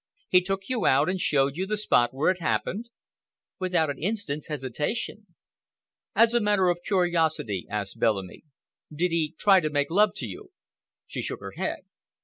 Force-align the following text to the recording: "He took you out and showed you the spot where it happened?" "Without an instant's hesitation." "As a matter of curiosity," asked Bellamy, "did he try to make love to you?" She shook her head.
"He 0.29 0.41
took 0.41 0.67
you 0.67 0.87
out 0.87 1.09
and 1.09 1.21
showed 1.21 1.55
you 1.55 1.67
the 1.67 1.77
spot 1.77 2.11
where 2.11 2.31
it 2.31 2.39
happened?" 2.39 2.89
"Without 3.59 3.91
an 3.91 4.01
instant's 4.01 4.47
hesitation." 4.47 5.27
"As 6.15 6.33
a 6.33 6.41
matter 6.41 6.69
of 6.69 6.81
curiosity," 6.83 7.67
asked 7.69 7.99
Bellamy, 7.99 8.41
"did 8.91 9.11
he 9.11 9.35
try 9.37 9.59
to 9.59 9.69
make 9.69 9.91
love 9.91 10.15
to 10.15 10.25
you?" 10.27 10.53
She 11.05 11.21
shook 11.21 11.41
her 11.41 11.51
head. 11.51 11.81